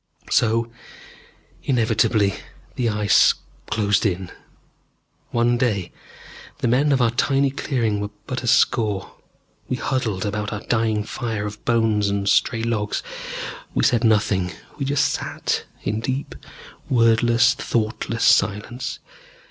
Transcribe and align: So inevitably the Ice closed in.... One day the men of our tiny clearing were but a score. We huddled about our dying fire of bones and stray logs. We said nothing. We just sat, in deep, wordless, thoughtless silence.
So 0.31 0.71
inevitably 1.61 2.33
the 2.75 2.89
Ice 2.89 3.35
closed 3.69 4.03
in.... 4.03 4.31
One 5.29 5.59
day 5.59 5.91
the 6.57 6.67
men 6.67 6.91
of 6.91 7.03
our 7.03 7.11
tiny 7.11 7.51
clearing 7.51 7.99
were 7.99 8.09
but 8.25 8.41
a 8.41 8.47
score. 8.47 9.13
We 9.69 9.75
huddled 9.75 10.25
about 10.25 10.51
our 10.51 10.61
dying 10.61 11.03
fire 11.03 11.45
of 11.45 11.63
bones 11.65 12.09
and 12.09 12.27
stray 12.27 12.63
logs. 12.63 13.03
We 13.75 13.83
said 13.83 14.03
nothing. 14.03 14.51
We 14.79 14.85
just 14.85 15.07
sat, 15.07 15.65
in 15.83 15.99
deep, 15.99 16.33
wordless, 16.89 17.53
thoughtless 17.53 18.23
silence. 18.25 18.97